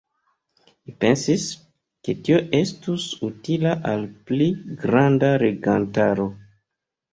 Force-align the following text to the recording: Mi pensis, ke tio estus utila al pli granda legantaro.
Mi 0.85 0.93
pensis, 1.03 1.43
ke 2.07 2.15
tio 2.29 2.39
estus 2.61 3.05
utila 3.29 3.75
al 3.93 4.09
pli 4.33 4.51
granda 4.87 5.33
legantaro. 5.47 6.29